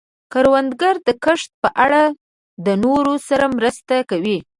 کروندګر 0.33 0.95
د 1.07 1.09
کښت 1.23 1.49
په 1.61 1.69
اړه 1.85 2.03
د 2.65 2.67
نورو 2.83 3.13
سره 3.27 3.45
مرسته 3.57 3.95
کوي 4.09 4.37